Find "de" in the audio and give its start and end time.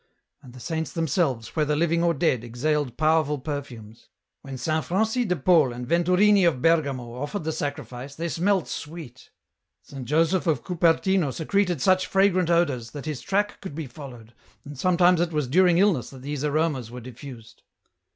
5.27-5.35